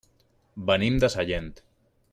[0.69, 1.55] Venim de Sallent.